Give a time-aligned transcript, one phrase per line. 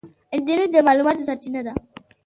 [0.35, 1.73] انټرنیټ د معلوماتو سرچینه ده.